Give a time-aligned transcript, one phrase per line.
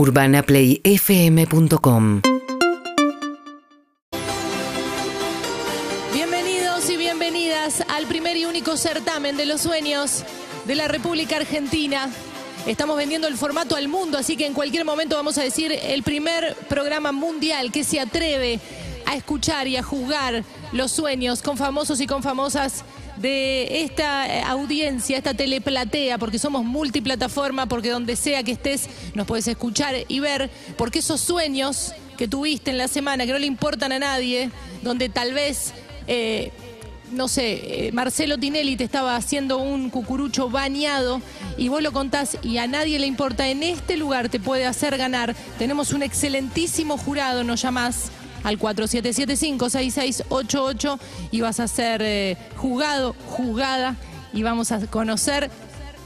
[0.00, 2.22] UrbanaPlayFM.com
[6.14, 10.24] Bienvenidos y bienvenidas al primer y único certamen de los sueños
[10.64, 12.08] de la República Argentina.
[12.66, 16.02] Estamos vendiendo el formato al mundo, así que en cualquier momento vamos a decir el
[16.02, 18.58] primer programa mundial que se atreve
[19.04, 22.84] a escuchar y a jugar los sueños con famosos y con famosas
[23.16, 29.26] de esta eh, audiencia, esta teleplatea, porque somos multiplataforma, porque donde sea que estés nos
[29.26, 33.46] puedes escuchar y ver, porque esos sueños que tuviste en la semana, que no le
[33.46, 34.50] importan a nadie,
[34.82, 35.72] donde tal vez...
[36.06, 36.50] eh,
[37.12, 41.20] no sé, eh, Marcelo Tinelli te estaba haciendo un cucurucho bañado
[41.56, 44.96] y vos lo contás y a nadie le importa, en este lugar te puede hacer
[44.96, 45.34] ganar.
[45.58, 50.98] Tenemos un excelentísimo jurado, nos llamás al 4775-6688
[51.30, 53.94] y vas a ser eh, jugado, jugada
[54.32, 55.50] y vamos a conocer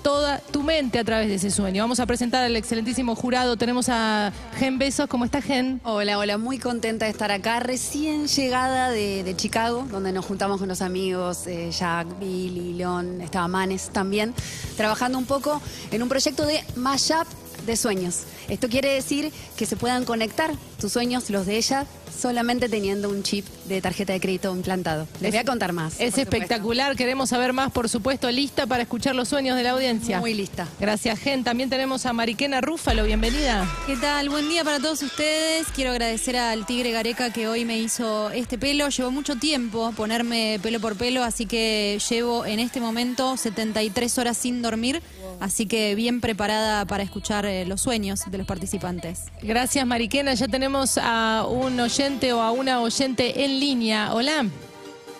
[0.04, 1.82] toda tu mente a través de ese sueño.
[1.82, 3.56] Vamos a presentar al excelentísimo jurado.
[3.56, 5.08] Tenemos a Gen Besos.
[5.08, 5.80] ¿Cómo está Gen?
[5.82, 10.68] Hola, hola, muy contenta de estar acá, recién llegada de, Chicago, donde nos juntamos con
[10.68, 14.34] los amigos, eh, Jack, Billy, León, estaba Manes también,
[14.76, 17.26] trabajando un poco en un proyecto de mashup
[17.66, 18.22] de sueños.
[18.48, 23.22] Esto quiere decir que se puedan conectar tus sueños, los de ella, solamente teniendo un
[23.22, 25.06] chip de tarjeta de crédito implantado.
[25.20, 26.00] Les voy a contar más.
[26.00, 26.96] Es espectacular.
[26.96, 28.30] Queremos saber más, por supuesto.
[28.30, 30.20] Lista para escuchar los sueños de la audiencia.
[30.20, 30.68] Muy lista.
[30.78, 31.44] Gracias, Gen.
[31.44, 33.04] También tenemos a Mariquena Rúfalo.
[33.04, 33.68] Bienvenida.
[33.86, 34.28] ¿Qué tal?
[34.28, 35.66] Buen día para todos ustedes.
[35.74, 38.88] Quiero agradecer al Tigre Gareca que hoy me hizo este pelo.
[38.88, 44.36] Llevó mucho tiempo ponerme pelo por pelo, así que llevo en este momento 73 horas
[44.36, 45.02] sin dormir,
[45.40, 49.26] así que bien preparada para escuchar eh, los sueños de los participantes.
[49.42, 50.34] Gracias, Mariquena.
[50.34, 54.12] Ya tenemos a un oyente o a una oyente en línea.
[54.12, 54.46] Hola.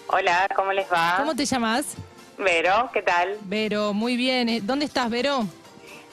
[0.09, 1.15] Hola, ¿cómo les va?
[1.19, 1.97] ¿Cómo te llamas?
[2.39, 3.39] Vero, ¿qué tal?
[3.43, 4.49] Vero, muy bien.
[4.49, 5.47] Eh, ¿Dónde estás, Vero?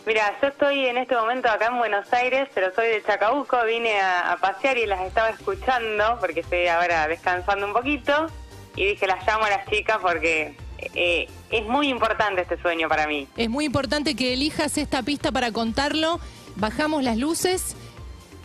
[0.05, 3.99] Mira, yo estoy en este momento acá en Buenos Aires, pero soy de Chacabuco, vine
[3.99, 8.27] a, a pasear y las estaba escuchando porque estoy ahora descansando un poquito
[8.75, 10.55] y dije las llamo a las chicas porque
[10.95, 13.27] eh, es muy importante este sueño para mí.
[13.37, 16.19] Es muy importante que elijas esta pista para contarlo.
[16.55, 17.75] Bajamos las luces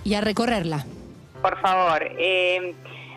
[0.05, 0.87] y a recorrerla.
[1.43, 2.75] Por favor, eh,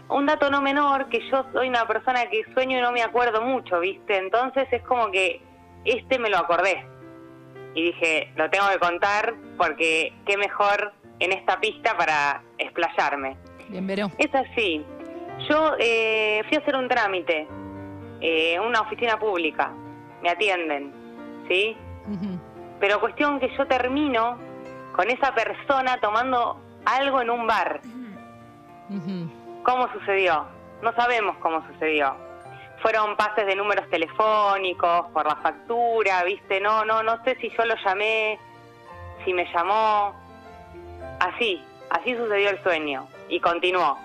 [0.09, 3.41] un dato no menor, que yo soy una persona que sueño y no me acuerdo
[3.41, 4.17] mucho, ¿viste?
[4.17, 5.41] Entonces es como que
[5.85, 6.85] este me lo acordé.
[7.75, 13.37] Y dije, lo tengo que contar porque qué mejor en esta pista para explayarme.
[13.69, 14.11] Bien, Vero.
[14.17, 14.83] Es así.
[15.47, 17.47] Yo eh, fui a hacer un trámite
[18.21, 19.71] eh, una oficina pública.
[20.21, 20.91] Me atienden,
[21.47, 21.77] ¿sí?
[22.79, 24.37] Pero cuestión que yo termino
[24.95, 27.81] con esa persona tomando algo en un bar.
[29.63, 30.45] ¿Cómo sucedió?
[30.81, 32.15] No sabemos cómo sucedió.
[32.81, 36.59] Fueron pases de números telefónicos, por la factura, ¿viste?
[36.61, 38.39] No, no, no sé si yo lo llamé,
[39.25, 40.13] si me llamó.
[41.19, 43.07] Así, así sucedió el sueño.
[43.27, 43.97] Y continuó.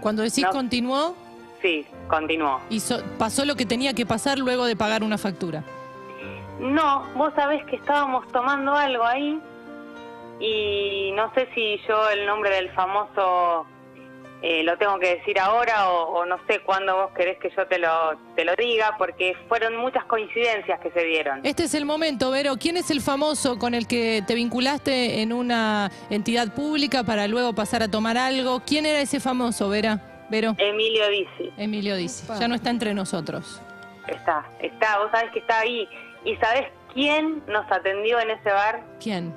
[0.00, 0.50] Cuando decís No.
[0.50, 1.14] continuó,
[1.62, 2.60] Sí, continuó.
[2.70, 5.64] hizo- pasó lo que tenía que pasar luego de pagar una factura.
[6.60, 9.40] No, vos sabés que estábamos tomando algo ahí
[10.40, 13.66] y no sé si yo el nombre del famoso
[14.40, 17.66] eh, lo tengo que decir ahora o, o no sé cuándo vos querés que yo
[17.66, 17.88] te lo,
[18.36, 21.40] te lo diga porque fueron muchas coincidencias que se dieron.
[21.44, 22.56] Este es el momento, Vero.
[22.56, 27.52] ¿Quién es el famoso con el que te vinculaste en una entidad pública para luego
[27.52, 28.62] pasar a tomar algo?
[28.64, 30.07] ¿Quién era ese famoso, Vera?
[30.30, 30.54] Vero.
[30.58, 32.26] Emilio Dizzi, Emilio dice.
[32.38, 33.60] Ya no está entre nosotros.
[34.06, 35.88] está, está, vos sabés que está ahí.
[36.24, 38.82] ¿Y sabés quién nos atendió en ese bar?
[39.00, 39.34] ¿Quién?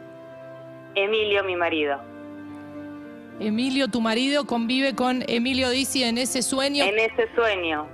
[0.96, 2.00] Emilio, mi marido.
[3.40, 6.84] Emilio, tu marido, convive con Emilio Dizzi en ese sueño.
[6.84, 7.88] En ese sueño.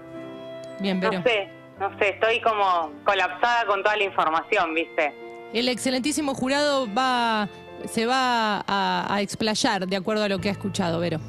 [0.79, 1.19] Bien, Vero.
[1.19, 5.13] No sé, no sé, estoy como colapsada con toda la información, ¿viste?
[5.53, 7.47] El excelentísimo jurado va,
[7.85, 11.19] se va a, a explayar de acuerdo a lo que ha escuchado, Vero.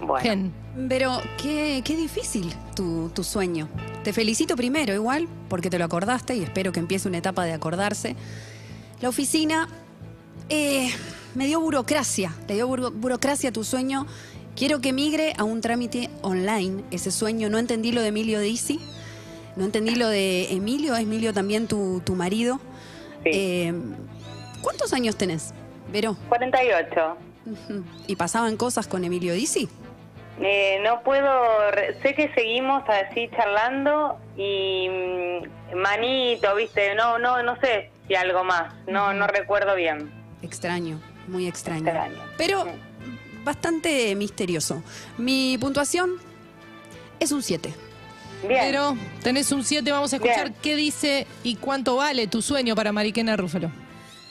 [0.00, 0.20] Bueno.
[0.22, 0.61] Gen.
[0.88, 3.68] Pero qué, qué difícil tu, tu sueño.
[4.04, 7.52] Te felicito primero igual, porque te lo acordaste y espero que empiece una etapa de
[7.52, 8.16] acordarse.
[9.00, 9.68] La oficina
[10.48, 10.90] eh,
[11.34, 14.06] me dio burocracia, le dio buro- burocracia a tu sueño.
[14.56, 17.48] Quiero que migre a un trámite online ese sueño.
[17.50, 18.80] No entendí lo de Emilio Dizzi,
[19.56, 22.60] no entendí lo de Emilio, ¿es Emilio también tu, tu marido.
[23.24, 23.30] Sí.
[23.32, 23.74] Eh,
[24.62, 25.52] ¿Cuántos años tenés,
[25.92, 26.16] Vero?
[26.28, 27.16] 48.
[27.44, 27.84] Ujú.
[28.06, 29.68] ¿Y pasaban cosas con Emilio Dizzi?
[30.40, 31.30] Eh, no puedo,
[32.02, 38.42] sé que seguimos así charlando y mm, manito, viste, no, no, no sé si algo
[38.42, 40.10] más, no, no recuerdo bien.
[40.40, 41.86] Extraño, muy extraño.
[41.86, 42.16] Extraño.
[42.38, 42.64] Pero
[43.44, 44.82] bastante misterioso.
[45.18, 46.12] Mi puntuación
[47.20, 47.72] es un 7.
[48.48, 48.60] Bien.
[48.64, 50.56] Pero tenés un 7, vamos a escuchar Bien.
[50.62, 53.70] qué dice y cuánto vale tu sueño para Mariquena Rúfalo.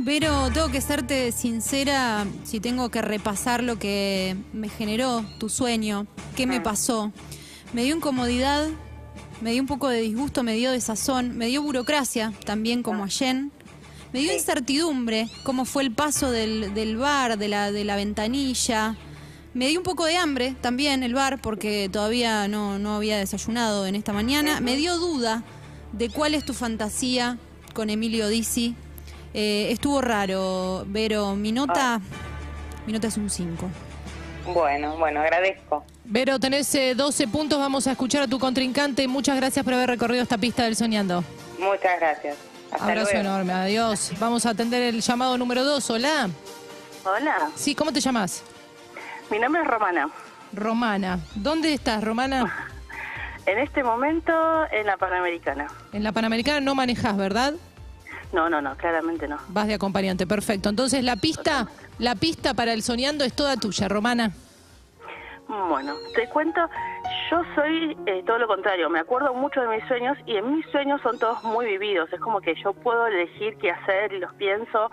[0.03, 6.07] Vero, tengo que serte sincera si tengo que repasar lo que me generó tu sueño,
[6.36, 7.12] qué me pasó.
[7.71, 8.68] Me dio incomodidad,
[9.42, 13.09] me dio un poco de disgusto, me dio desazón, me dio burocracia, también como a
[13.09, 13.51] Jen.
[14.12, 18.98] Me dio incertidumbre, cómo fue el paso del, del bar, de la, de la ventanilla.
[19.53, 23.86] Me dio un poco de hambre también el bar, porque todavía no, no había desayunado
[23.86, 24.62] en esta mañana.
[24.62, 25.44] Me dio duda
[25.94, 27.38] de cuál es tu fantasía
[27.75, 28.75] con Emilio Dizzi.
[29.33, 31.36] Eh, estuvo raro, Vero.
[31.36, 32.00] Mi nota,
[32.86, 33.69] mi nota es un 5.
[34.54, 35.86] Bueno, bueno, agradezco.
[36.04, 39.07] Vero, tenés eh, 12 puntos, vamos a escuchar a tu contrincante.
[39.07, 41.24] Muchas gracias por haber recorrido esta pista del Soñando.
[41.60, 42.38] Muchas gracias.
[42.72, 43.30] Hasta Abrazo luego.
[43.30, 44.12] enorme, adiós.
[44.19, 45.89] Vamos a atender el llamado número 2.
[45.92, 46.30] Hola.
[47.04, 48.44] Hola, Sí, ¿cómo te llamas?
[49.30, 50.10] mi nombre es Romana.
[50.54, 51.19] Romana.
[51.36, 52.68] ¿Dónde estás, Romana?
[53.48, 54.31] En este momento
[54.72, 55.66] en la Panamericana.
[55.94, 57.56] En la Panamericana no manejás, ¿verdad?
[58.33, 59.38] No, no, no, claramente no.
[59.50, 60.69] Vas de acompañante, perfecto.
[60.69, 61.68] Entonces la pista,
[62.00, 64.31] la pista para el soñando es toda tuya, Romana.
[65.48, 66.62] Bueno, te cuento,
[67.30, 70.66] yo soy eh, todo lo contrario, me acuerdo mucho de mis sueños y en mis
[70.68, 74.34] sueños son todos muy vividos, es como que yo puedo elegir qué hacer y los
[74.36, 74.89] pienso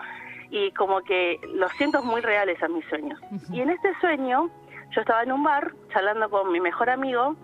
[0.49, 3.17] y como que los siento muy reales a mis sueños.
[3.53, 4.49] Y en este sueño
[4.91, 7.37] yo estaba en un bar charlando con mi mejor amigo,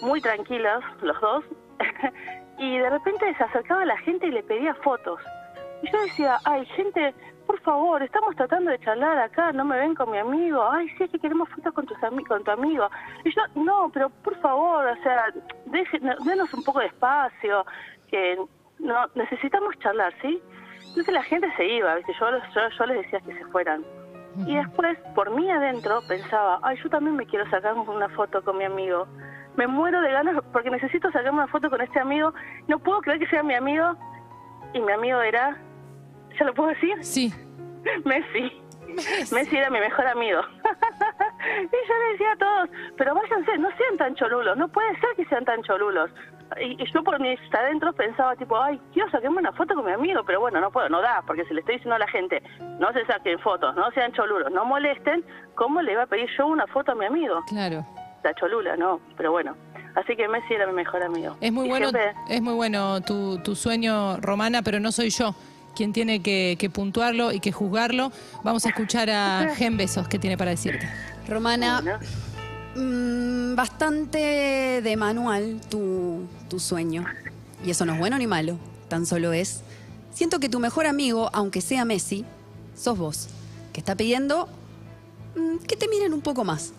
[0.00, 1.44] muy tranquilos los dos,
[2.58, 5.20] y de repente se acercaba la gente y le pedía fotos.
[5.82, 7.14] Y yo decía, ay, gente,
[7.46, 10.62] por favor, estamos tratando de charlar acá, no me ven con mi amigo.
[10.70, 11.96] Ay, sí, es que queremos fotos con, tus
[12.26, 12.88] con tu amigo.
[13.24, 15.26] Y yo, no, pero por favor, o sea,
[15.66, 17.64] deje- denos un poco de espacio,
[18.08, 18.38] que
[18.80, 20.42] no necesitamos charlar, ¿sí?
[20.88, 22.12] Entonces la gente se iba, ¿viste?
[22.18, 23.84] Yo, yo, yo les decía que se fueran.
[24.46, 28.56] Y después, por mí adentro, pensaba, ay, yo también me quiero sacar una foto con
[28.58, 29.06] mi amigo.
[29.58, 32.32] Me muero de ganas porque necesito sacarme una foto con este amigo.
[32.68, 33.96] No puedo creer que sea mi amigo.
[34.72, 35.58] Y mi amigo era,
[36.38, 36.96] ¿ya lo puedo decir?
[37.02, 37.34] Sí.
[38.04, 38.52] Messi.
[39.32, 40.40] Messi era mi mejor amigo.
[40.62, 45.08] y yo le decía a todos, pero váyanse, no sean tan cholulos, no puede ser
[45.16, 46.08] que sean tan cholulos.
[46.60, 49.92] Y, y yo por mis adentros pensaba tipo, ay, quiero sacarme una foto con mi
[49.92, 52.42] amigo, pero bueno, no puedo, no da, porque si le estoy diciendo a la gente,
[52.78, 55.24] no se saquen fotos, no sean cholulos, no molesten,
[55.56, 57.42] ¿cómo le iba a pedir yo una foto a mi amigo?
[57.48, 57.84] Claro.
[58.24, 59.54] La cholula, no, pero bueno.
[59.94, 61.36] Así que Messi era mi mejor amigo.
[61.40, 65.10] Es muy Y bueno, siempre- es muy bueno tu, tu sueño, Romana, pero no soy
[65.10, 65.34] yo
[65.74, 68.10] quien tiene que, que puntuarlo y que juzgarlo.
[68.44, 70.88] Vamos a escuchar a Gen Besos, que tiene para decirte.
[71.28, 71.98] Romana, Bueno.
[72.76, 77.04] mm, bastante de manual tu, tu sueño.
[77.64, 78.56] Y eso no es bueno ni malo,
[78.88, 79.62] tan solo es.
[80.12, 82.24] Siento que tu mejor amigo, aunque sea Messi,
[82.76, 83.28] sos vos,
[83.72, 84.48] que está pidiendo
[85.36, 86.72] mm, que te miren un poco más.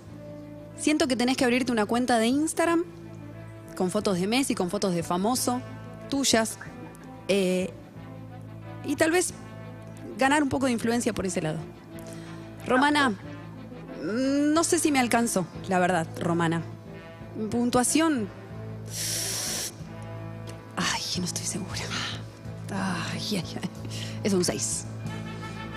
[0.79, 2.83] Siento que tenés que abrirte una cuenta de Instagram
[3.75, 5.61] con fotos de Messi, con fotos de famoso,
[6.09, 6.57] tuyas,
[7.27, 7.69] eh,
[8.85, 9.33] y tal vez
[10.17, 11.59] ganar un poco de influencia por ese lado.
[12.65, 16.61] Romana, mm, no sé si me alcanzó, la verdad, Romana.
[17.51, 18.27] Puntuación.
[20.75, 21.81] Ay, no estoy segura.
[22.71, 23.69] Ay, ay, ay.
[24.23, 24.85] Es un 6.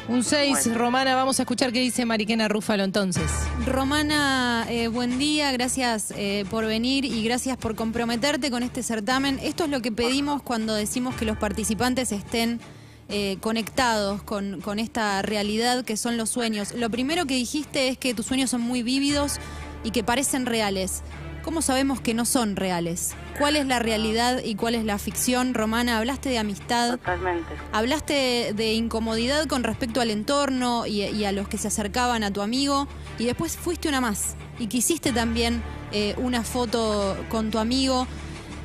[0.09, 0.79] Un 6, Bueno.
[0.79, 3.31] Romana, vamos a escuchar qué dice Mariquena Rúfalo entonces.
[3.67, 9.39] Romana, eh, buen día, gracias eh, por venir y gracias por comprometerte con este certamen.
[9.43, 12.61] Esto es lo que pedimos cuando decimos que los participantes estén
[13.09, 16.75] eh, conectados con, con esta realidad que son los sueños.
[16.75, 19.39] Lo primero que dijiste es que tus sueños son muy vívidos
[19.85, 21.03] y que parecen reales.
[21.43, 23.15] ¿Cómo sabemos que no son reales?
[23.39, 25.55] ¿Cuál es la realidad y cuál es la ficción?
[25.55, 26.99] Romana, hablaste de amistad.
[26.99, 27.53] Totalmente.
[27.73, 32.33] Hablaste de incomodidad con respecto al entorno y, y a los que se acercaban a
[32.33, 32.87] tu amigo
[33.19, 38.07] y después fuiste una más y quisiste también eh, una foto con tu amigo.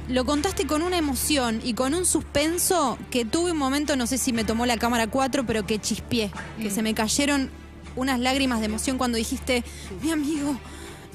[0.07, 4.17] Lo contaste con una emoción y con un suspenso que tuve un momento, no sé
[4.17, 6.31] si me tomó la cámara 4, pero que chispié,
[6.61, 7.49] que se me cayeron
[7.97, 9.65] unas lágrimas de emoción cuando dijiste,
[10.01, 10.57] mi amigo,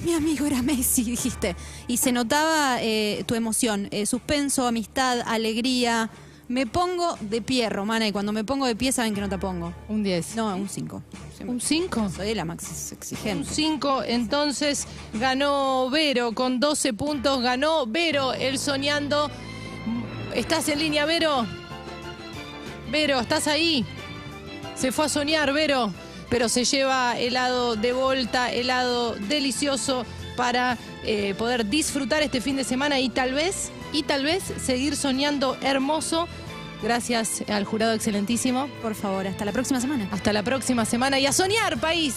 [0.05, 1.57] mi amigo era Messi, dijiste.
[1.87, 6.11] Y se notaba eh, tu emoción, eh, suspenso, amistad, alegría.
[6.49, 9.39] Me pongo de pie, Romana, y cuando me pongo de pie saben que no te
[9.39, 9.73] pongo.
[9.89, 10.37] Un 10.
[10.37, 11.03] No, un 5.
[11.47, 12.11] ¿Un 5?
[12.11, 13.49] Soy la Un exigente.
[13.51, 17.41] 5, entonces ganó Vero con 12 puntos.
[17.41, 19.31] Ganó Vero, el soñando.
[20.35, 21.47] ¿Estás en línea, Vero?
[22.91, 23.87] Vero, ¿estás ahí?
[24.75, 25.91] Se fue a soñar, Vero,
[26.33, 32.65] pero se lleva helado de volta, helado delicioso para eh, poder disfrutar este fin de
[32.65, 36.27] semana y tal vez, y tal vez seguir soñando hermoso.
[36.83, 38.69] Gracias al jurado excelentísimo.
[38.81, 40.09] Por favor, hasta la próxima semana.
[40.11, 42.15] Hasta la próxima semana y a soñar, país.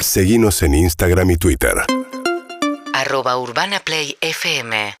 [0.00, 1.74] Seguinos en Instagram y Twitter.
[2.92, 4.98] arroba Urbana Play FM